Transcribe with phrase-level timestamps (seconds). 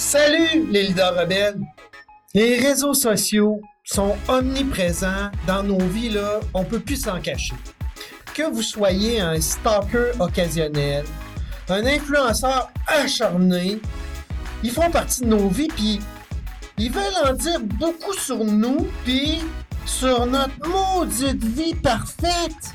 [0.00, 1.60] Salut les leaders rebelles!
[2.32, 7.54] Les réseaux sociaux sont omniprésents dans nos vies, là, on peut plus s'en cacher.
[8.32, 11.04] Que vous soyez un stalker occasionnel,
[11.68, 13.78] un influenceur acharné,
[14.64, 16.00] ils font partie de nos vies, puis
[16.78, 19.40] ils veulent en dire beaucoup sur nous, puis
[19.84, 22.74] sur notre maudite vie parfaite.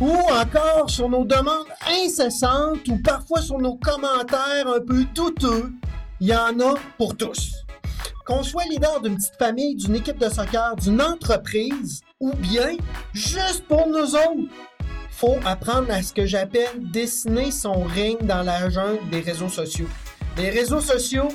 [0.00, 1.66] Ou encore sur nos demandes
[2.04, 5.72] incessantes, ou parfois sur nos commentaires un peu douteux.
[6.24, 7.64] Il y en a pour tous.
[8.24, 12.76] Qu'on soit leader d'une petite famille, d'une équipe de soccer, d'une entreprise, ou bien
[13.12, 14.48] juste pour nous autres,
[15.10, 19.88] faut apprendre à ce que j'appelle dessiner son ring dans la jungle des réseaux sociaux.
[20.36, 21.26] Les réseaux sociaux,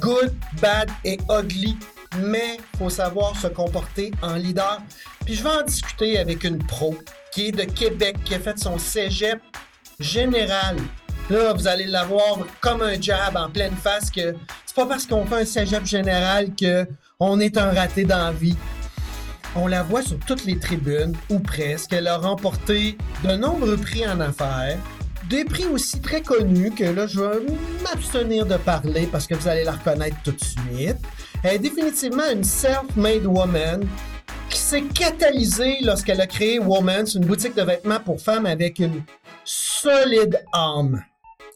[0.00, 1.76] good, bad et ugly,
[2.18, 4.82] mais faut savoir se comporter en leader.
[5.24, 6.96] Puis je vais en discuter avec une pro
[7.32, 9.40] qui est de Québec, qui a fait son cégep
[10.00, 10.78] général.
[11.28, 14.34] Là, vous allez l'avoir comme un jab en pleine face que
[14.64, 16.86] c'est pas parce qu'on fait un cégep général que
[17.18, 18.56] on est un raté dans la vie.
[19.56, 21.92] On la voit sur toutes les tribunes, ou presque.
[21.92, 24.78] Elle a remporté de nombreux prix en affaires.
[25.28, 27.46] Des prix aussi très connus que là, je vais
[27.82, 30.98] m'abstenir de parler parce que vous allez la reconnaître tout de suite.
[31.42, 33.84] Elle est définitivement une self-made woman
[34.48, 39.02] qui s'est catalysée lorsqu'elle a créé Woman's, une boutique de vêtements pour femmes avec une
[39.44, 41.02] solide âme,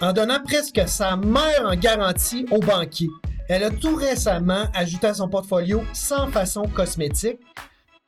[0.01, 3.09] en donnant presque sa mère en garantie au banquier.
[3.49, 7.41] Elle a tout récemment ajouté à son portfolio sans façon cosmétique.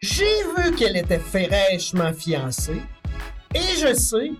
[0.00, 2.80] J'ai vu qu'elle était fraîchement fiancée
[3.54, 4.32] et je sais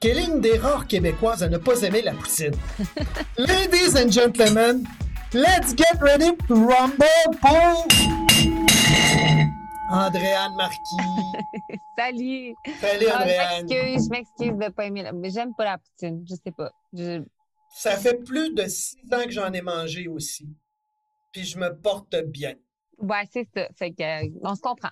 [0.00, 2.54] qu'elle est une des rares Québécoises à ne pas aimer la poutine.
[3.38, 4.84] Ladies and gentlemen,
[5.32, 7.06] let's get ready to rumble
[7.40, 7.86] pour
[9.92, 10.96] Andréane Marquis.
[11.98, 12.54] Salut!
[12.80, 13.68] Salut Ah, Andréane.
[13.68, 15.12] je m'excuse, je m'excuse de pas aimer la...
[15.12, 16.70] Mais j'aime pas la poutine, je sais pas.
[16.94, 17.22] Je-
[17.76, 20.48] Ça fait plus de six ans que j'en ai mangé aussi.
[21.32, 22.54] Puis je me porte bien.
[22.98, 23.68] Ouais, c'est ça.
[23.76, 24.90] Fait que, euh, on se comprend.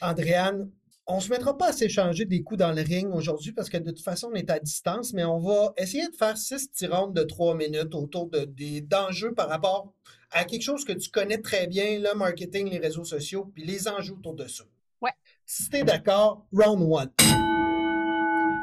[0.00, 0.70] Andréane,
[1.10, 3.90] on se mettra pas à s'échanger des coups dans le ring aujourd'hui parce que de
[3.90, 7.14] toute façon, on est à distance, mais on va essayer de faire six petits rounds
[7.14, 9.92] de trois minutes autour de, des d'enjeux par rapport
[10.30, 13.88] à quelque chose que tu connais très bien, le marketing, les réseaux sociaux, puis les
[13.88, 14.64] enjeux autour de ça.
[15.00, 15.10] Ouais.
[15.44, 17.10] Si t'es d'accord, round one.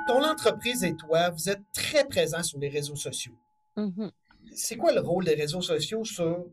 [0.07, 3.35] Ton entreprise et toi, vous êtes très présents sur les réseaux sociaux.
[3.75, 4.09] Mhm.
[4.55, 6.47] c'est quoi le rôle des réseaux sociaux sur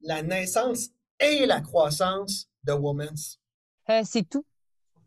[0.00, 0.88] la naissance
[1.18, 3.38] et la croissance de Women's?
[3.90, 4.46] Euh, c'est tout.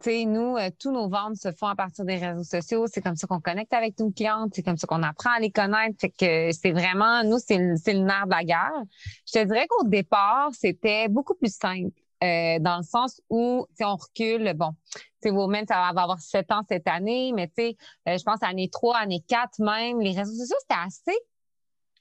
[0.04, 2.88] Tu sais, nous, euh, tous nos ventes se font à partir des réseaux sociaux.
[2.88, 4.52] C'est comme ça qu'on connecte avec nos clientes.
[4.54, 5.96] C'est comme ça qu'on apprend à les connaître.
[6.02, 8.84] Fait que c'est vraiment, nous, c'est le, le nerf de la guerre.
[9.26, 11.92] Je te dirais qu'au départ, c'était beaucoup plus simple.
[12.24, 16.20] euh, dans le sens où, si on recule, bon, tu sais, Women, ça va avoir
[16.22, 17.78] sept ans cette année, mais tu sais,
[18.08, 21.20] euh, je pense année 3, année 4 même, les réseaux sociaux, c'était assez,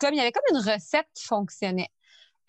[0.00, 1.90] comme il y avait comme une recette qui fonctionnait.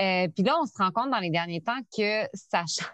[0.02, 2.88] Euh, Puis là, on se rend compte dans les derniers temps que ça change.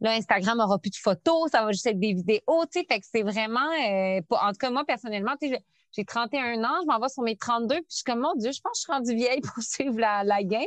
[0.00, 3.00] Là, Instagram aura plus de photos, ça va juste être des vidéos, tu sais, fait
[3.00, 6.86] que c'est vraiment, euh, en tout cas, moi, personnellement, tu sais, j'ai 31 ans, je
[6.86, 8.80] m'en vais sur mes 32, puis je suis comme, mon Dieu, je pense que je
[8.80, 10.64] suis rendue vieille pour suivre la, la game.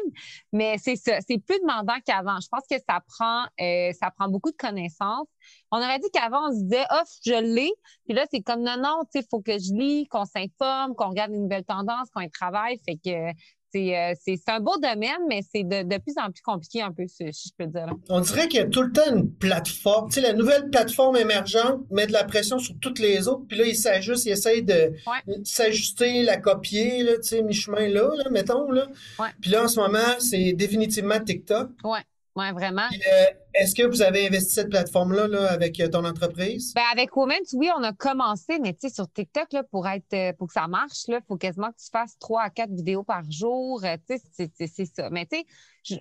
[0.54, 2.40] Mais c'est ça, c'est plus demandant qu'avant.
[2.40, 5.28] Je pense que ça prend, euh, ça prend beaucoup de connaissances.
[5.72, 7.72] On aurait dit qu'avant, on se disait, oh, je l'ai.
[8.06, 10.94] Puis là, c'est comme, non, non, tu sais, il faut que je lis, qu'on s'informe,
[10.96, 12.80] qu'on regarde les nouvelles tendances, qu'on y travaille.
[12.86, 13.31] Fait que
[13.75, 16.81] c'est, euh, c'est, c'est un beau domaine, mais c'est de, de plus en plus compliqué
[16.81, 17.88] un peu, si je peux dire.
[18.09, 20.09] On dirait qu'il y a tout le temps une plateforme.
[20.09, 23.58] Tu sais, la nouvelle plateforme émergente met de la pression sur toutes les autres, puis
[23.58, 24.74] là, ils s'ajustent, ils essayent de
[25.08, 25.36] Ouais.
[25.44, 28.88] s'ajuster, la copier, là, tu sais, mi-chemin là, là, mettons, là.
[29.19, 29.28] Ouais.
[29.41, 31.69] Puis là, en ce moment, c'est définitivement TikTok.
[31.84, 32.00] Ouais,
[32.35, 32.88] ouais, vraiment.
[32.91, 36.73] Euh, Est-ce que vous avez investi cette plateforme-là là, avec euh, ton entreprise?
[36.75, 40.13] Ben avec Women's, oui, on a commencé, mais tu sais, sur TikTok, là, pour être
[40.13, 43.03] euh, pour que ça marche, il faut quasiment que tu fasses trois à quatre vidéos
[43.03, 43.81] par jour.
[44.07, 45.09] tu sais, c'est- ça.
[45.09, 45.45] Mais tu sais,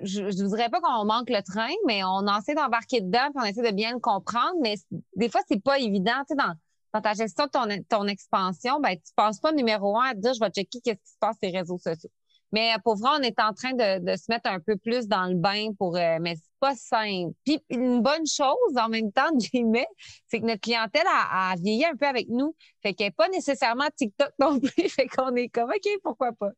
[0.03, 3.44] je, je dirais pas qu'on manque le train, mais on essaie d'embarquer dedans, puis on
[3.44, 4.55] essaie de bien le comprendre.
[4.62, 4.75] Mais
[5.17, 6.21] des fois, c'est pas évident.
[6.28, 6.55] Tu sais, dans,
[6.93, 10.21] dans ta gestion de ton, ton expansion, ben, tu penses pas numéro un à te
[10.21, 12.11] dire je vais checker qu'est-ce qui se passe sur les réseaux sociaux.
[12.55, 15.09] Mais euh, pour vrai, on est en train de, de se mettre un peu plus
[15.09, 15.97] dans le bain pour.
[15.97, 17.33] euh, mais c'est pas simple.
[17.45, 19.89] Puis une bonne chose en même temps, guillemets,
[20.29, 22.55] c'est que notre clientèle a, a vieilli un peu avec nous.
[22.81, 24.89] Fait qu'elle n'est pas nécessairement TikTok non plus.
[24.89, 26.51] Fait qu'on est comme OK, pourquoi pas?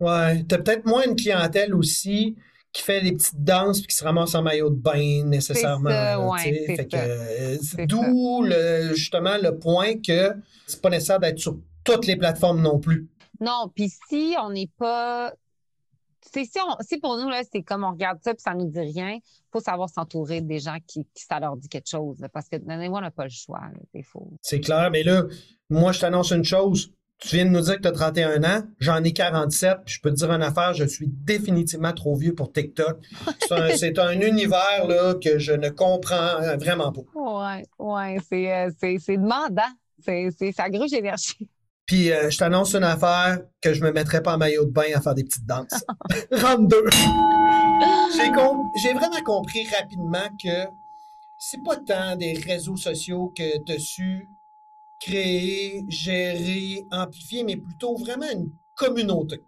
[0.00, 2.34] Ouais, t'as peut-être moins une clientèle aussi
[2.72, 5.88] qui fait des petites danses puis qui se ramasse en maillot de bain nécessairement.
[6.32, 7.56] ouais, euh,
[7.86, 8.44] D'où
[8.92, 10.34] justement le point que
[10.66, 13.08] c'est pas nécessaire d'être sur toutes les plateformes non plus.
[13.40, 15.32] Non, puis si on n'est pas.
[16.32, 18.66] c'est si, on, si pour nous, là, c'est comme on regarde ça puis ça nous
[18.66, 19.18] dit rien,
[19.52, 22.18] faut savoir s'entourer des gens qui, qui ça leur dit quelque chose.
[22.20, 23.60] là, parce que nous, on n'a pas le choix.
[23.94, 24.30] C'est faux.
[24.42, 25.24] C'est clair, mais là,
[25.70, 26.92] moi, je t'annonce une chose.
[27.18, 30.00] Tu viens de nous dire que tu as 31 ans, j'en ai 47, puis je
[30.02, 32.98] peux te dire une affaire, je suis définitivement trop vieux pour TikTok.
[33.48, 37.00] C'est un, univers là, que je ne comprends vraiment pas.
[37.14, 39.62] Ouais, ouais, c'est euh, demandant.
[39.98, 41.48] C'est ça gruge l'énergie.
[41.86, 44.86] Puis euh, je t'annonce une affaire que je me mettrais pas en maillot de bain
[44.94, 45.84] à faire des petites danses.
[46.32, 46.86] Rentre deux.
[48.76, 50.66] J'ai vraiment compris rapidement que
[51.38, 54.28] c'est pas tant des réseaux sociaux que tu as su
[55.00, 59.42] créer, gérer, amplifier, mais plutôt vraiment une communauté.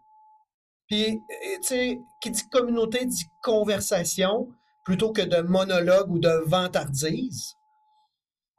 [0.87, 4.49] Puis, euh, tu sais, qui dit communauté dit conversation
[4.85, 7.55] plutôt que de monologue ou de vantardise.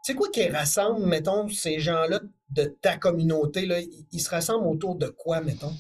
[0.04, 2.20] C'est quoi qui rassemble, mettons, ces gens-là
[2.82, 3.66] ta communauté?
[3.66, 3.78] Là,
[4.12, 5.74] ils se rassemblent autour de quoi, mettons?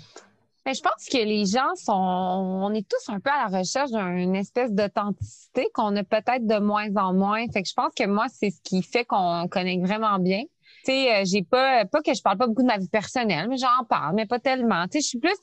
[0.65, 3.91] Ben, je pense que les gens sont, on est tous un peu à la recherche
[3.91, 7.45] d'une espèce d'authenticité qu'on a peut-être de moins en moins.
[7.51, 10.43] Fait que je pense que moi, c'est ce qui fait qu'on connecte vraiment bien.
[10.85, 13.47] Tu sais, euh, j'ai pas, pas que je parle pas beaucoup de ma vie personnelle,
[13.49, 14.85] mais j'en parle, mais pas tellement.
[14.87, 15.35] Tu sais, je suis plus,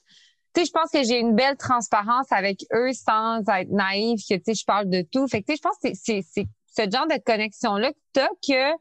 [0.54, 4.34] tu sais, je pense que j'ai une belle transparence avec eux sans être naïve, que,
[4.34, 5.26] tu sais, je parle de tout.
[5.28, 8.28] Fait que, tu sais, je pense que c'est, ce genre de connexion-là que tu as
[8.46, 8.78] que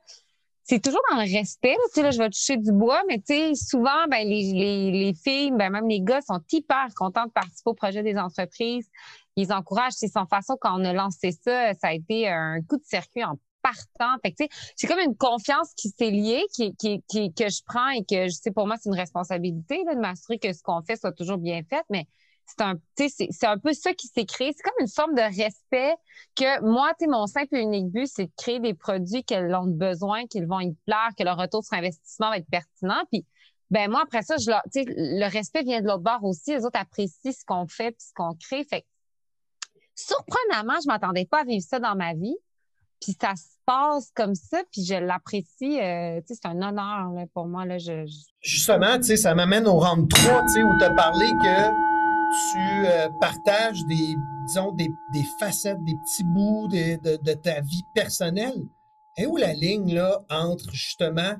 [0.68, 1.76] c'est toujours dans le respect.
[1.86, 4.92] Tu sais, là, je vais toucher du bois, mais tu sais, souvent, ben, les, les,
[4.92, 8.90] les filles, ben, même les gars sont hyper contents de participer au projet des entreprises.
[9.36, 9.94] Ils encouragent.
[9.94, 13.24] C'est son façon, quand on a lancé ça, ça a été un coup de circuit
[13.24, 14.18] en partant.
[14.24, 14.44] Fait que,
[14.76, 18.26] c'est comme une confiance qui s'est liée, qui, qui, qui, que je prends et que,
[18.26, 21.12] je sais, pour moi, c'est une responsabilité là, de m'assurer que ce qu'on fait soit
[21.12, 21.84] toujours bien fait.
[21.92, 22.08] Mais
[22.46, 24.54] c'est un, c'est un peu ça qui s'est créé.
[24.56, 25.96] C'est comme une forme de respect
[26.36, 29.68] que moi, tu mon simple et unique but, c'est de créer des produits qu'elles ont
[29.68, 33.04] besoin, qu'ils vont y plaire, que leur retour sur investissement va être pertinent.
[33.12, 33.26] Puis,
[33.72, 36.56] ben moi, après ça, je leur, le respect vient de l'autre bord aussi.
[36.56, 38.64] Les autres apprécient ce qu'on fait puis ce qu'on crée.
[38.64, 38.86] Fait
[39.96, 42.36] surprenamment, je m'attendais pas à vivre ça dans ma vie.
[43.02, 45.80] Puis ça se passe comme ça, puis je l'apprécie.
[45.82, 47.66] Euh, c'est un honneur là, pour moi.
[47.66, 48.06] Là, je,
[48.42, 51.95] Justement, tu sais, ça m'amène au round 3, tu sais, où tu as parlé que
[52.52, 54.16] tu euh, partages des,
[54.48, 54.90] disons, des,
[55.40, 58.64] facettes, des petits bouts de, ta vie personnelle?
[59.18, 61.36] Et où la ligne, là, entre justement,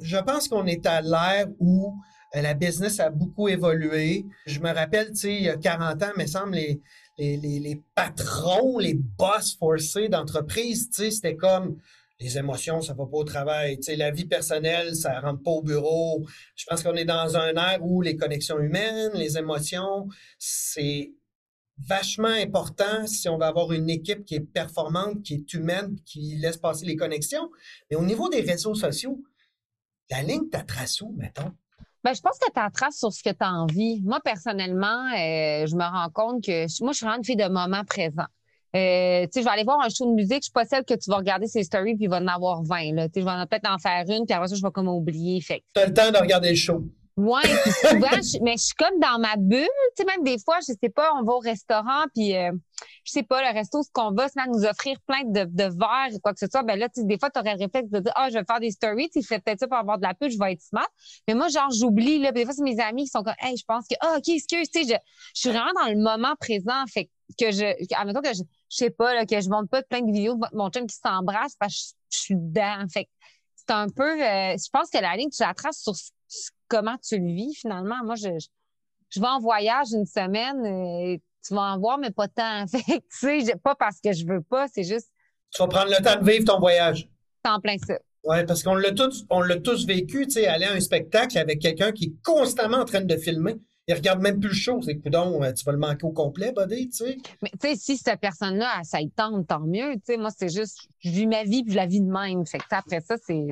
[0.00, 1.94] je pense qu'on est à l'ère où
[2.34, 4.26] euh, la business a beaucoup évolué.
[4.46, 6.80] Je me rappelle, tu sais, il y a 40 ans, me semble, les,
[7.18, 11.78] les, les patrons, les boss forcés d'entreprise, tu sais, c'était comme
[12.18, 13.78] les émotions, ça va pas au travail.
[13.78, 16.26] Tu la vie personnelle, ça rentre pas au bureau.
[16.54, 20.08] Je pense qu'on est dans un air où les connexions humaines, les émotions,
[20.38, 21.12] c'est
[21.78, 26.36] vachement important si on veut avoir une équipe qui est performante, qui est humaine, qui
[26.36, 27.50] laisse passer les connexions.
[27.90, 29.22] Mais au niveau des réseaux sociaux,
[30.10, 31.52] la ligne, tu trace où, mettons?
[32.02, 34.00] Ben, je pense que tu trace sur ce que tu as envie.
[34.02, 37.48] Moi, personnellement, euh, je me rends compte que moi, je suis vraiment une fille de
[37.48, 38.26] moment présent.
[38.76, 41.10] Euh, je vais aller voir un show de musique, je suis pas celle que tu
[41.10, 42.94] vas regarder ses stories puis il va en avoir 20.
[42.94, 43.08] Là.
[43.14, 45.40] Je vais peut-être en faire une, puis après ça, je vais comme oublier.
[45.40, 45.64] Fait.
[45.74, 46.82] Tu as le temps de regarder le show.
[47.16, 49.66] Oui, puis souvent, je, mais je suis comme dans ma bulle.
[49.96, 52.52] Tu sais, même des fois, je sais pas, on va au restaurant, puis euh,
[53.04, 56.14] je sais pas, le resto, ce qu'on va, c'est nous offrir plein de, de verres
[56.14, 56.62] ou quoi que ce soit.
[56.62, 58.44] Ben là, tu sais, des fois, tu aurais le réflexe de dire, ah, je vais
[58.44, 59.08] faire des stories.
[59.08, 60.88] Tu fais peut-être ça pour avoir de la pub, je vais être smart.
[61.26, 62.32] Mais moi, genre, j'oublie, là.
[62.32, 64.68] des fois, c'est mes amis qui sont comme, hey, je pense que, ah, OK, excuse,
[64.70, 64.98] tu sais, je,
[65.34, 66.84] je suis vraiment dans le moment présent.
[66.92, 70.00] Fait que je, admettons que je, je sais pas, là, que je monte pas plein
[70.00, 72.86] de vidéos de mon chum qui s'embrasse parce que je, suis dedans.
[72.92, 73.08] Fait
[73.56, 75.94] c'est un peu, euh, je pense que la ligne, tu la traces sur
[76.68, 77.96] comment tu le vis finalement.
[78.04, 78.28] Moi, je,
[79.10, 82.66] je, vais en voyage une semaine, et tu vas en voir, mais pas tant.
[82.70, 85.10] Fait tu sais, pas parce que je veux pas, c'est juste.
[85.52, 87.08] Tu vas prendre le temps de vivre ton voyage.
[87.44, 87.98] En plein ça.
[88.24, 91.38] Oui, parce qu'on l'a tous, on l'a tous vécu, tu sais, aller à un spectacle
[91.38, 93.56] avec quelqu'un qui est constamment en train de filmer
[93.88, 94.80] il regarde même plus le show.
[94.82, 97.16] C'est coudon, euh, tu vas le manquer au complet, buddy, tu sais.
[97.42, 99.94] Mais tu sais, si cette personne-là, ça y tente, tant mieux.
[99.94, 102.44] Tu sais, moi, c'est juste, je vis ma vie puis je la vis de même.
[102.46, 103.46] Fait que après ça, c'est.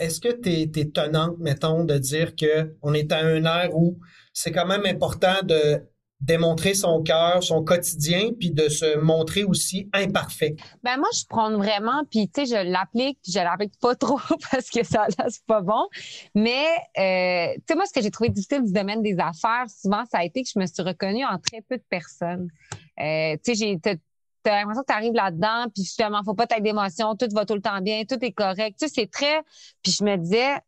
[0.00, 3.98] Est-ce que tu es, tenante, mettons, de dire qu'on est à un air où
[4.32, 5.82] c'est quand même important de
[6.20, 10.56] démontrer son cœur, son quotidien, puis de se montrer aussi imparfait?
[10.82, 14.70] Ben moi, je prends vraiment, puis tu sais, je l'applique, je l'applique pas trop parce
[14.70, 15.86] que ça c'est pas bon.
[16.34, 16.64] Mais
[16.98, 20.18] euh, tu sais, moi, ce que j'ai trouvé difficile du domaine des affaires, souvent, ça
[20.18, 22.48] a été que je me suis reconnue en très peu de personnes.
[23.00, 23.78] Euh, tu sais, j'ai
[24.44, 27.54] t'as l'impression que tu arrives là-dedans, puis justement, faut pas être d'émotion, tout va tout
[27.54, 28.76] le temps bien, tout est correct.
[28.78, 29.42] Tu sais, c'est très...
[29.82, 30.58] Puis je me disais,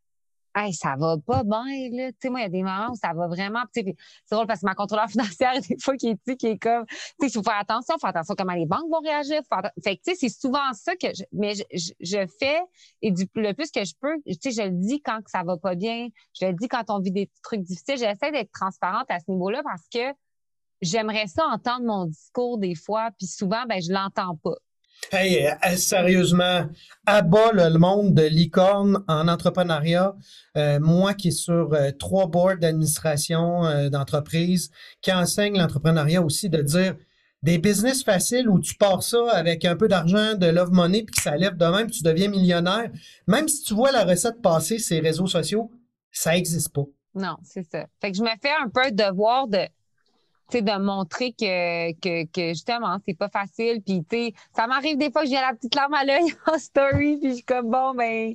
[0.57, 2.11] hey, ça va pas bien, là.
[2.13, 3.63] Tu sais, moi, il y a des moments où ça va vraiment.
[3.73, 3.85] c'est
[4.31, 7.27] drôle parce que ma contrôleur financière, des fois, qui est, qui est comme, tu sais,
[7.27, 9.43] il faut faire attention, faut faire attention comment les banques vont réagir.
[9.85, 12.61] Fait que, tu sais, c'est souvent ça que je, mais je, je, fais
[13.03, 15.57] et du, le plus que je peux, tu sais, je le dis quand ça va
[15.57, 16.09] pas bien.
[16.41, 17.99] Je le dis quand on vit des trucs difficiles.
[17.99, 20.17] J'essaie d'être transparente à ce niveau-là parce que
[20.81, 24.57] j'aimerais ça entendre mon discours des fois, puis souvent, ben, je l'entends pas.
[25.12, 26.67] Hey, euh, sérieusement,
[27.07, 30.17] abat le monde de licorne en entrepreneuriat.
[30.57, 34.71] Euh, moi qui est sur euh, trois boards d'administration d'entreprise,
[35.03, 36.97] qui enseigne l'entrepreneuriat aussi, de dire
[37.43, 41.15] des business faciles où tu pars ça avec un peu d'argent, de love money, puis
[41.15, 42.91] que ça lève de même, puis tu deviens millionnaire.
[43.29, 45.71] Même si tu vois la recette passer ces réseaux sociaux,
[46.11, 46.85] ça n'existe pas.
[47.15, 47.87] Non, c'est ça.
[48.00, 49.67] Fait que je me fais un peu devoir de
[50.53, 53.83] de montrer que, que, que justement, c'est pas facile.
[53.85, 57.19] Puis, tu ça m'arrive des fois que j'ai la petite larme à l'œil en story,
[57.21, 58.35] puis je suis comme, bon, ben,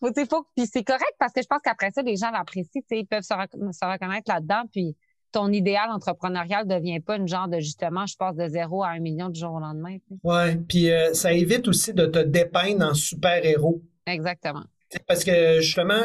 [0.00, 2.86] faut, faut, puis c'est correct parce que je pense qu'après ça, les gens l'apprécient, tu
[2.88, 4.96] sais, ils peuvent se, reconnaître là-dedans, puis
[5.32, 9.00] ton idéal entrepreneurial devient pas une genre de, justement, je passe de zéro à un
[9.00, 9.98] million du jour au lendemain.
[10.24, 13.82] Oui, puis euh, ça évite aussi de te dépeindre en super-héros.
[14.06, 14.64] Exactement.
[15.06, 16.04] Parce que justement,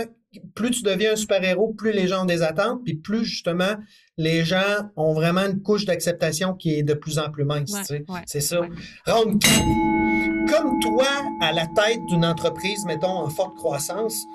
[0.56, 3.76] plus tu deviens un super-héros, plus les gens ont des attentes, puis plus justement
[4.18, 7.74] les gens ont vraiment une couche d'acceptation qui est de plus en plus mince.
[8.26, 8.62] c'est ça.
[9.06, 11.08] comme toi,
[11.42, 14.26] à la tête d'une entreprise, mettons, en forte croissance,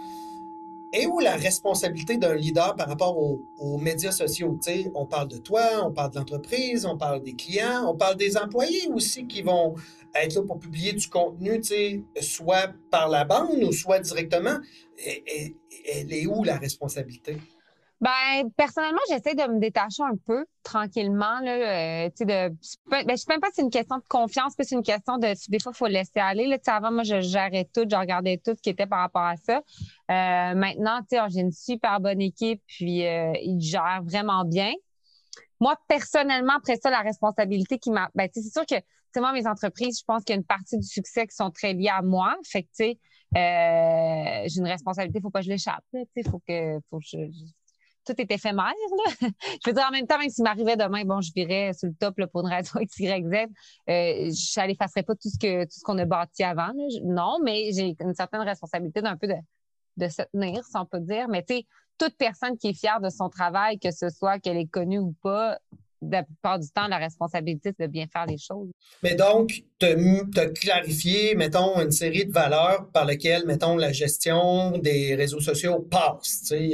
[0.92, 4.58] et où la responsabilité d'un leader par rapport aux, médias sociaux?
[4.94, 8.36] on parle de toi, on parle de l'entreprise, on parle des clients, on parle des
[8.36, 9.74] employés aussi qui vont
[10.22, 11.60] être là pour publier du contenu,
[12.20, 14.58] soit par la bande ou soit directement.
[14.98, 17.38] elle est où la responsabilité?
[17.98, 21.40] Ben, personnellement, j'essaie de me détacher un peu tranquillement.
[21.40, 22.54] Là, euh, de,
[22.90, 25.16] ben, je sais même pas si c'est une question de confiance, mais c'est une question
[25.16, 26.54] de des fois, il faut laisser aller.
[26.66, 29.56] Avant, moi, je gérais tout, je regardais tout ce qui était par rapport à ça.
[30.10, 34.72] Euh, maintenant, j'ai une super bonne équipe, puis euh, ils gèrent vraiment bien.
[35.58, 38.10] Moi, personnellement, après ça, la responsabilité qui m'a.
[38.14, 38.74] Ben, c'est sûr que
[39.32, 41.88] mes entreprises, je pense qu'il y a une partie du succès qui sont très liées
[41.88, 42.36] à moi.
[42.44, 42.98] Fait que, tu sais,
[43.36, 45.84] euh, j'ai une responsabilité, faut pas que je l'échappe.
[45.92, 46.78] Tu faut que,
[48.06, 48.66] tout est éphémère.
[48.66, 49.12] Là.
[49.42, 51.94] je veux dire, en même temps, même s'il m'arrivait demain, bon, je virais sur le
[51.94, 53.48] top là, pour une raison X, Y, Z,
[53.90, 56.72] euh, n'effacerais pas tout ce tout qu'on a bâti avant.
[57.04, 59.34] Non, mais j'ai une certaine responsabilité d'un peu de,
[59.96, 61.28] de se tenir, si on peut dire.
[61.28, 61.66] Mais tu sais,
[61.98, 65.14] toute personne qui est fière de son travail, que ce soit qu'elle est connue ou
[65.22, 65.58] pas,
[66.02, 68.68] la plupart du temps, la responsabilité, de bien faire les choses.
[69.02, 74.78] Mais donc, tu as clarifié, mettons, une série de valeurs par lesquelles, mettons, la gestion
[74.78, 76.44] des réseaux sociaux passe.
[76.50, 76.72] Puis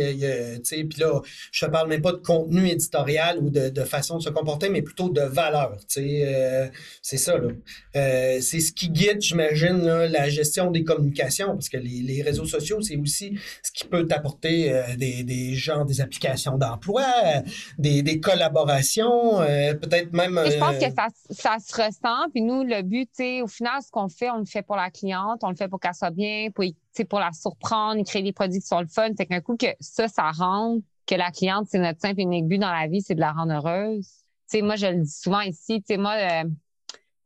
[0.98, 4.68] là, je te parle même pas de contenu éditorial ou de, façon de se comporter,
[4.68, 5.76] mais plutôt de valeurs.
[5.98, 6.68] Euh,
[7.02, 7.38] c'est ça.
[7.38, 7.48] là.
[7.96, 12.80] Euh, c'est ce qui guide, j'imagine, la gestion des communications, parce que les, réseaux sociaux,
[12.82, 17.04] c'est aussi ce qui peut t'apporter euh, des, genres, des applications d'emploi,
[17.78, 19.11] des collaborations,
[19.80, 20.40] peut-être même...
[20.44, 24.30] je pense que ça, ça se ressent, puis nous, le au final, ce qu'on fait,
[24.30, 26.64] on le fait pour la cliente, on le fait pour qu'elle soit bien, pour,
[27.08, 29.08] pour la surprendre, créer des produits qui sont le fun.
[29.16, 32.46] Fait qu'un coup que ça, ça rend que la cliente, c'est notre simple et unique
[32.46, 34.08] but dans la vie, c'est de la rendre heureuse.
[34.46, 36.48] sais, moi, je le dis souvent ici, moi, euh,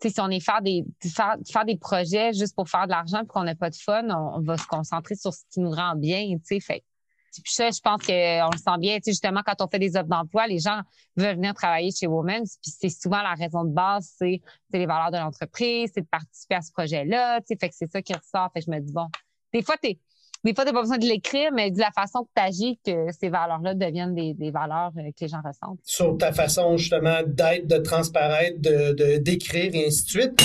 [0.01, 3.27] si on est faire des, faire, faire, des projets juste pour faire de l'argent et
[3.27, 6.37] qu'on n'a pas de fun, on, va se concentrer sur ce qui nous rend bien.
[6.61, 6.85] Fait
[7.43, 8.99] puis ça, je pense qu'on le sent bien.
[8.99, 10.81] Tu justement, quand on fait des offres d'emploi, les gens
[11.17, 12.59] veulent venir travailler chez Women's.
[12.63, 14.41] Puis c'est souvent la raison de base, c'est
[14.73, 17.41] les valeurs de l'entreprise, c'est de participer à ce projet-là.
[17.41, 18.51] Tu sais, fait que c'est ça qui ressort.
[18.53, 19.07] Fait que je me dis, bon,
[19.53, 19.99] des fois, t'es,
[20.45, 23.13] des fois, tu pas besoin de l'écrire, mais de la façon que tu agis, que
[23.19, 25.81] ces valeurs-là deviennent des, des, valeurs euh, que les gens ressentent.
[25.83, 30.45] Sur ta façon, justement, d'être, de transparaître, de, d'écrire et ainsi de suite.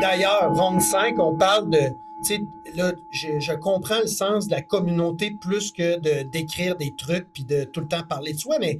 [0.00, 1.78] D'ailleurs, Ronde 5, on parle de
[2.24, 2.40] sais,
[2.74, 7.44] là, je, comprends le sens de la communauté plus que de d'écrire des trucs puis
[7.44, 8.78] de tout le temps parler de soi, mais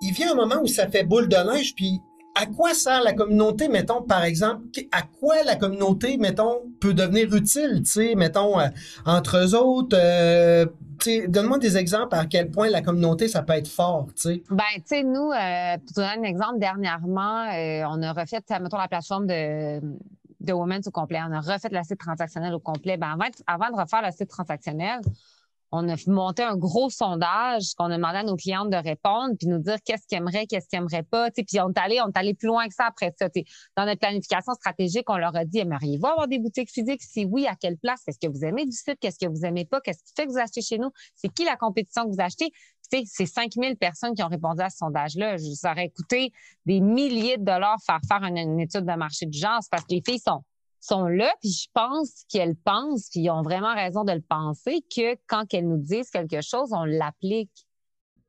[0.00, 2.00] il, vient un moment où ça fait boule de neige, puis
[2.34, 7.32] à quoi sert la communauté, mettons, par exemple, à quoi la communauté, mettons, peut devenir
[7.32, 7.82] utile,
[8.16, 8.68] mettons, euh,
[9.06, 10.66] entre eux autres, euh,
[11.28, 14.42] donne-moi des exemples à quel point la communauté, ça peut être fort, tu.
[14.50, 17.46] Ben, tu nous, euh, pour donner un exemple, dernièrement,
[17.90, 19.80] on a refait, mettons, la plateforme de
[20.44, 21.20] de Women's au complet.
[21.22, 22.96] On a refait le site transactionnel au complet.
[22.96, 25.00] Ben, avant, de refaire le site transactionnel,
[25.76, 29.48] on a monté un gros sondage qu'on a demandé à nos clientes de répondre puis
[29.48, 31.30] nous dire qu'est-ce qu'ils aimeraient, qu'est-ce qu'ils n'aimeraient pas.
[31.32, 33.28] Puis on est allé, on est allé plus loin que ça après ça.
[33.76, 37.02] Dans notre planification stratégique, on leur a dit aimeriez-vous avoir des boutiques physiques?
[37.02, 38.02] Si oui, à quelle place?
[38.04, 38.98] Qu'est-ce que vous aimez du site?
[39.00, 39.80] Qu'est-ce que vous aimez pas?
[39.80, 40.90] Qu'est-ce qui fait que vous achetez chez nous?
[41.16, 42.52] C'est qui la compétition que vous achetez?
[43.06, 45.36] C'est 5000 personnes qui ont répondu à ce sondage-là.
[45.38, 46.32] Ça aurait coûté
[46.66, 49.60] des milliers de dollars faire faire une, étude de marché du genre.
[49.70, 50.42] parce que les filles sont
[50.84, 54.84] sont là, puis je pense qu'elles pensent, puis ils ont vraiment raison de le penser,
[54.94, 57.66] que quand elles nous disent quelque chose, on l'applique.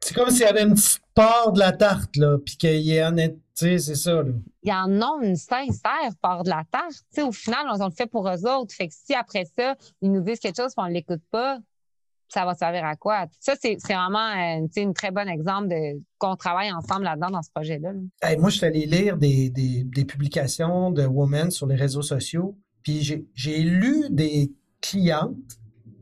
[0.01, 3.03] C'est comme s'il y avait une petite part de la tarte, là, puis qu'il y
[3.03, 4.31] en ait, tu sais, c'est ça, là.
[4.63, 6.91] Il y en a une sincère part de la tarte.
[6.91, 8.73] Tu sais, au final, on, le fait pour eux autres.
[8.73, 11.59] Fait que si après ça, ils nous disent quelque chose, puis on l'écoute pas,
[12.27, 13.25] ça va servir à quoi?
[13.39, 17.49] Ça, c'est vraiment euh, une très bon exemple de qu'on travaille ensemble là-dedans dans ce
[17.53, 17.91] projet-là.
[18.37, 23.01] moi, je suis allé lire des, publications de Women sur les réseaux sociaux, puis
[23.33, 24.51] j'ai lu des
[24.81, 25.35] clientes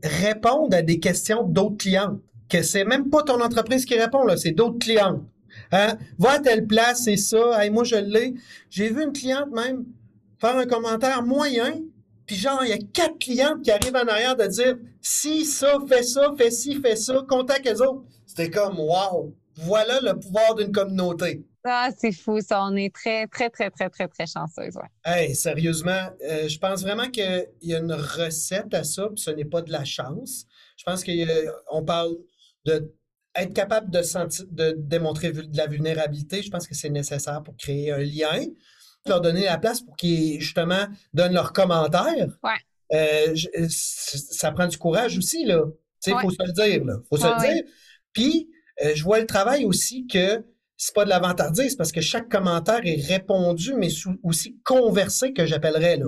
[0.02, 2.20] répondre à des questions d'autres clientes.
[2.48, 5.22] Que c'est même pas ton entreprise qui répond, c'est d'autres clientes.
[5.72, 5.96] Hein?
[6.18, 7.58] Va à telle place, c'est ça.
[7.70, 8.34] moi, je l'ai.
[8.68, 9.84] J'ai vu une cliente même
[10.40, 11.80] faire un commentaire moyen,
[12.26, 15.78] puis genre, il y a quatre clientes qui arrivent en arrière de dire si ça,
[15.88, 18.04] fais ça, fais ci, fais ça, contacte les autres.
[18.26, 21.44] C'était comme wow, voilà le pouvoir d'une communauté.
[21.66, 22.62] Ah, c'est fou, ça.
[22.64, 24.88] On est très, très, très, très, très, très chanceuse, ouais.
[25.04, 29.30] Hey, sérieusement, euh, je pense vraiment qu'il y a une recette à ça, puis ce
[29.30, 30.44] n'est pas de la chance.
[30.76, 32.16] Je pense qu'on parle
[32.66, 32.92] de
[33.34, 36.42] être capable de, sentir, de démontrer de la vulnérabilité.
[36.42, 38.44] Je pense que c'est nécessaire pour créer un lien,
[39.06, 42.38] leur donner la place pour qu'ils, justement, donnent leurs commentaires.
[42.42, 42.52] Ouais.
[42.92, 43.34] Euh,
[43.68, 45.62] ça prend du courage aussi, là.
[46.02, 46.96] Tu sais, il faut se le dire, là.
[47.08, 47.62] faut se le dire.
[48.12, 48.48] Puis,
[48.84, 50.44] euh, je vois le travail aussi que
[50.76, 53.88] c'est pas de l'avantardise parce que chaque commentaire est répondu, mais
[54.22, 56.06] aussi conversé que j'appellerais, là.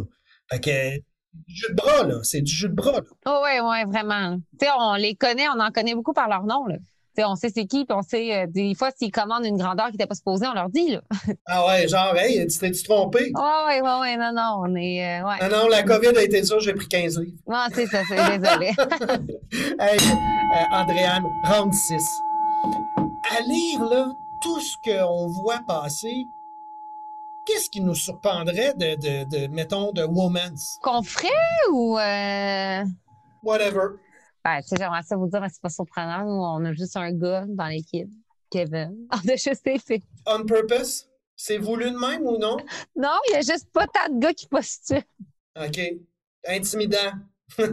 [0.51, 0.97] Fait que,
[1.33, 2.21] du jus de bras, là.
[2.23, 3.03] C'est du jus de bras, là.
[3.27, 4.39] Oh, ouais, ouais, vraiment.
[4.59, 6.77] Tu sais, on les connaît, on en connaît beaucoup par leur nom, là.
[7.25, 9.93] On sait c'est qui, puis on sait, euh, des fois, s'ils commandent une grandeur qui
[9.93, 11.01] n'était pas supposée, on leur dit, là.
[11.47, 13.33] ah ouais, genre, hey, tu t'es-tu trompé?
[13.35, 15.49] Ah ouais, ouais, ouais, non, non, on est, euh, ouais.
[15.49, 17.39] Non, non, la COVID a été ça, j'ai pris 15 livres.
[17.49, 18.67] Non, c'est ça, c'est désolé.
[19.81, 22.03] hey, euh, Andréane, round 6.
[23.37, 26.27] À lire, là, tout ce qu'on voit passer,
[27.47, 30.79] qu'est-ce qui nous surprendrait de, de, de mettons, de Woman's?
[30.83, 31.29] Qu'on ferait
[31.71, 31.99] ou.
[31.99, 32.85] Euh...
[33.43, 34.01] Whatever.
[34.47, 36.25] Ben, tu sais, j'aimerais ça vous dire, mais c'est pas surprenant.
[36.25, 38.09] Nous, on a juste un gars dans l'équipe,
[38.49, 38.97] Kevin.
[39.13, 39.69] On a juste.
[40.25, 41.09] On purpose?
[41.35, 42.57] C'est voulu de même ou non?
[42.95, 45.03] Non, il y a juste pas tant de gars qui postulent.
[45.61, 45.81] OK.
[46.47, 47.13] Intimidant.
[47.59, 47.67] ouais,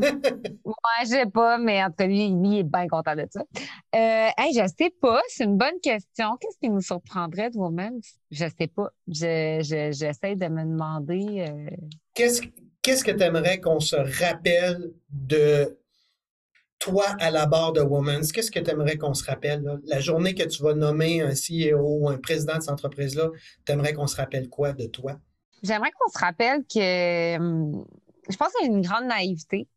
[1.04, 3.42] je sais pas, mais en tout cas, lui, il est bien content de ça.
[3.42, 6.38] Euh, hey, je sais pas, c'est une bonne question.
[6.42, 8.00] Qu'est-ce qui nous surprendrait de vous-même?
[8.32, 8.90] Je sais pas.
[9.08, 11.46] J'essaie de me demander.
[11.48, 11.70] Euh...
[12.16, 12.42] Qu'est-ce
[12.82, 15.78] qu'est-ce que tu aimerais qu'on se rappelle de
[16.84, 18.32] toi à la barre de Women's?
[18.34, 19.80] Qu'est-ce que tu aimerais qu'on se rappelle?
[19.86, 23.30] La journée que tu vas nommer un CEO ou un président de cette entreprise-là,
[23.66, 25.18] tu aimerais qu'on se rappelle quoi de toi?
[25.64, 27.86] J'aimerais qu'on se rappelle que hum,
[28.30, 29.68] je pense qu'il y a une grande naïveté.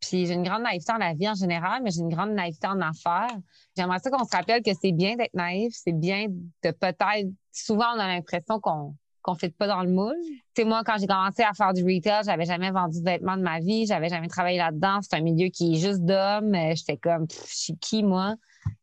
[0.00, 2.66] Puis j'ai une grande naïveté en la vie en général, mais j'ai une grande naïveté
[2.66, 3.36] en affaires.
[3.76, 7.28] J'aimerais ça qu'on se rappelle que c'est bien d'être naïf, c'est bien de peut-être.
[7.52, 8.94] Souvent, on a l'impression qu'on
[9.28, 10.16] qu'on fait pas dans le moule.
[10.54, 13.36] Tu sais, moi, quand j'ai commencé à faire du retail, j'avais jamais vendu de vêtements
[13.36, 15.00] de ma vie, j'avais jamais travaillé là-dedans.
[15.02, 16.54] C'est un milieu qui est juste d'hommes.
[16.74, 18.36] J'étais comme, je suis qui, moi?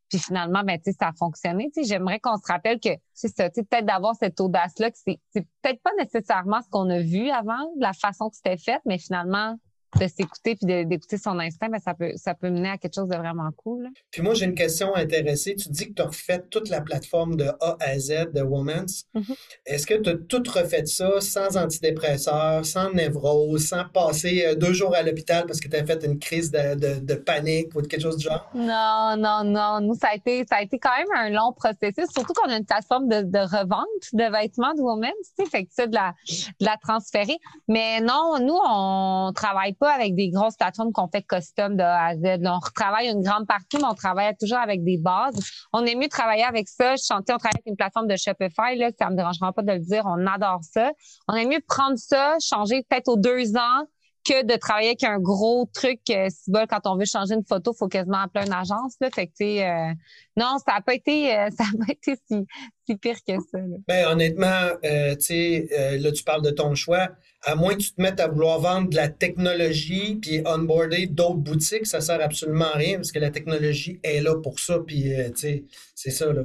[0.09, 1.71] Puis finalement, ben, tu sais, ça a fonctionné.
[1.83, 5.19] J'aimerais qu'on se rappelle que c'est ça, tu sais, peut-être d'avoir cette audace-là, que c'est,
[5.33, 9.55] peut-être pas nécessairement ce qu'on a vu avant, la façon que c'était fait, mais finalement,
[9.99, 13.07] de s'écouter puis d'écouter son instinct, ben, ça, peut, ça peut mener à quelque chose
[13.07, 13.89] de vraiment cool.
[14.11, 15.55] Puis moi, j'ai une question intéressée.
[15.55, 19.05] Tu dis que tu as refait toute la plateforme de A à Z de Women's.
[19.15, 19.35] Mm-hmm.
[19.65, 24.73] Est-ce que tu as tout refait ça sans antidépresseur, sans névrose, sans passer euh, deux
[24.73, 28.01] jours à l'hôpital parce que tu as fait une crise de, de, panique ou quelque
[28.01, 28.49] chose du genre?
[28.53, 29.79] Non, non, non.
[29.81, 32.57] Nous, ça a été, ça a été quand même un long processus, surtout qu'on a
[32.57, 35.95] une plateforme de, de revente de vêtements de Women's, tu sais, fait que ça, de
[35.95, 37.37] la, de la transférer.
[37.67, 42.07] Mais non, nous, on travaille pas avec des grosses plateformes qu'on fait custom de A
[42.07, 42.41] à Z.
[42.45, 45.39] on retravaille une grande partie, mais on travaille toujours avec des bases.
[45.73, 46.95] On est mieux travailler avec ça.
[46.95, 49.71] Je chantais, on travaille avec une plateforme de Shopify, là, ça me dérangera pas de
[49.71, 50.03] le dire.
[50.05, 50.91] On adore ça.
[51.27, 53.85] On est mieux prendre ça, changer peut-être aux deux ans,
[54.25, 55.99] que de travailler avec un gros truc.
[56.09, 58.95] Euh, si quand on veut changer une photo, il faut quasiment appeler une agence.
[58.99, 59.09] Là.
[59.17, 59.93] Euh,
[60.37, 62.15] non, ça n'a pas été, euh, ça a pas été
[62.87, 63.57] si, pire que ça.
[63.57, 63.77] Là.
[63.87, 67.09] Ben, honnêtement, euh, euh, là, tu parles de ton choix.
[67.43, 71.35] À moins que tu te mettes à vouloir vendre de la technologie puis onboarder d'autres
[71.35, 74.79] boutiques, ça sert absolument à rien parce que la technologie est là pour ça.
[74.79, 76.41] Puis, c'est ça, là.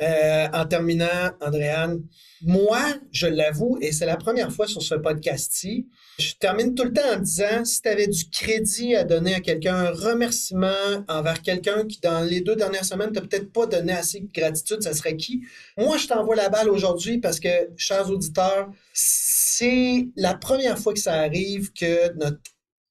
[0.00, 2.02] En terminant, Andréane,
[2.42, 6.92] moi, je l'avoue, et c'est la première fois sur ce podcast-ci, je termine tout le
[6.92, 10.68] temps en disant, si tu avais du crédit à donner à quelqu'un, un remerciement
[11.08, 14.82] envers quelqu'un qui, dans les deux dernières semaines, t'a peut-être pas donné assez de gratitude,
[14.82, 15.42] ça serait qui?
[15.76, 21.00] Moi, je t'envoie la balle aujourd'hui parce que, chers auditeurs, c'est la première fois que
[21.00, 22.38] ça arrive que notre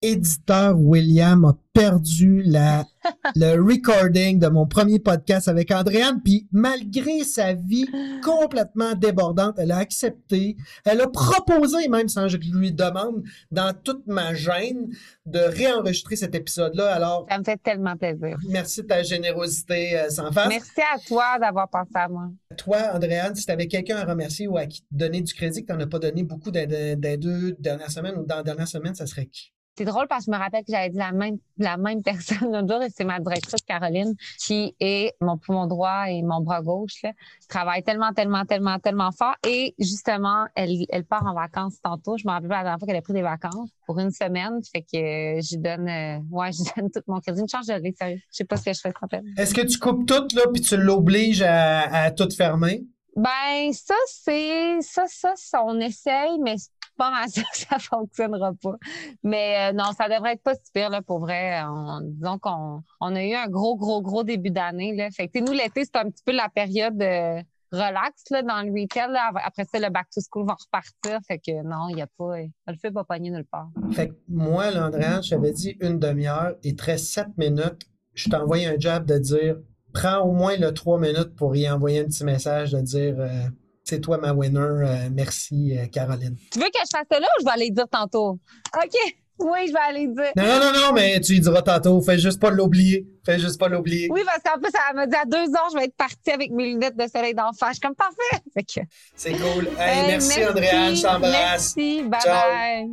[0.01, 2.85] éditeur William a perdu la,
[3.35, 7.87] le recording de mon premier podcast avec Andréane, puis malgré sa vie
[8.23, 13.73] complètement débordante, elle a accepté, elle a proposé, même sans que je lui demande, dans
[13.73, 14.87] toute ma gêne,
[15.25, 16.93] de réenregistrer cet épisode-là.
[16.93, 18.37] Alors, ça me fait tellement plaisir.
[18.49, 20.49] Merci de ta générosité euh, sans face.
[20.49, 22.29] Merci à toi d'avoir pensé à moi.
[22.57, 25.71] Toi, Andréane, si tu avais quelqu'un à remercier ou à qui donner du crédit que
[25.71, 28.67] tu n'en as pas donné beaucoup dans les deux dernières semaines ou dans la dernière
[28.67, 29.53] semaine, ça serait qui?
[29.77, 32.51] C'est drôle parce que je me rappelle que j'avais dit la même, la même personne
[32.51, 36.61] l'autre jour et c'est ma directrice Caroline qui est mon poumon droit et mon bras
[36.61, 37.03] gauche.
[37.03, 37.11] Là.
[37.47, 42.17] travaille tellement, tellement, tellement, tellement fort et justement, elle, elle part en vacances tantôt.
[42.17, 44.59] Je me rappelle pas la dernière fois qu'elle a pris des vacances pour une semaine.
[44.71, 47.41] Fait que euh, je donne, euh, ouais, je donne tout mon crédit.
[47.41, 48.19] Une change de sérieux.
[48.31, 49.25] Je sais pas ce que je fais, rappelle.
[49.37, 52.83] Est-ce que tu coupes tout, là, puis tu l'obliges à, à tout fermer?
[53.15, 56.55] Ben, ça, c'est, ça, ça, ça, on essaye, mais
[56.97, 58.75] pas mal ça fonctionnera pas.
[59.23, 61.61] Mais euh, non, ça devrait être pas si pire, là, pour vrai.
[61.63, 65.09] On, disons qu'on on a eu un gros, gros, gros début d'année, là.
[65.11, 68.71] Fait que, nous, l'été, c'est un petit peu la période euh, relax, là, dans le
[68.71, 69.31] retail, là.
[69.43, 71.19] Après ça, le back to school va repartir.
[71.27, 73.69] Fait que non, il n'y a pas, le feu va pogner nulle part.
[73.91, 77.87] Fait que moi, là, Andréane, j'avais dit une demi-heure, reste sept minutes.
[78.13, 79.57] Je t'ai envoyé un job de dire,
[79.93, 83.47] prends au moins le trois minutes pour y envoyer un petit message de dire, euh,
[83.87, 84.59] c'est toi ma winner.
[84.59, 86.35] Euh, merci, euh, Caroline.
[86.51, 88.39] Tu veux que je fasse ça là ou je vais aller dire tantôt?
[88.75, 89.15] OK.
[89.39, 90.31] Oui, je vais aller dire.
[90.35, 92.01] Non, non, non, non, mais tu y diras tantôt.
[92.01, 93.05] Fais juste pas l'oublier.
[93.23, 94.09] Fais juste pas l'oublier.
[94.11, 96.51] Oui, parce qu'en plus, elle m'a dit à deux heures, je vais être partie avec
[96.51, 97.67] mes lunettes de soleil d'enfant.
[97.67, 98.43] Je suis comme parfait.
[98.55, 98.81] Que...
[99.15, 99.67] C'est cool.
[99.79, 100.95] Hey, merci, merci, Andréane.
[100.95, 101.75] Je t'embrasse.
[101.77, 102.03] Merci.
[102.03, 102.89] Bye bye.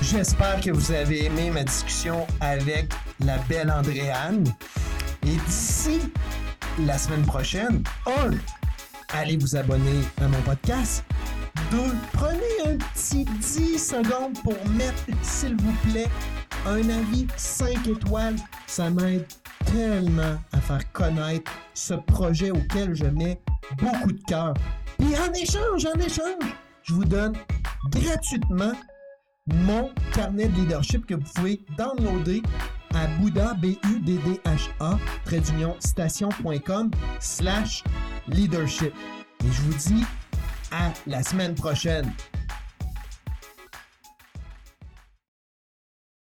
[0.00, 2.86] J'espère que vous avez aimé ma discussion avec
[3.24, 4.44] la belle Andréane.
[5.22, 6.00] Et d'ici
[6.86, 8.30] la semaine prochaine, un,
[9.14, 11.04] allez vous abonner à mon podcast.
[11.70, 16.08] Deux, prenez un petit 10 secondes pour mettre, s'il vous plaît,
[16.66, 18.36] un avis 5 étoiles.
[18.66, 19.26] Ça m'aide
[19.72, 23.40] tellement à faire connaître ce projet auquel je mets
[23.78, 24.54] beaucoup de cœur.
[25.00, 27.34] Et en échange, en échange, je vous donne
[27.90, 28.72] gratuitement
[29.46, 32.42] mon carnet de leadership que vous pouvez downloader
[32.94, 34.98] à Bouddha, B-U-D-D-H-A,
[35.80, 37.84] station.com slash
[38.28, 38.92] leadership.
[39.44, 40.04] Et je vous dis
[40.70, 42.12] à la semaine prochaine.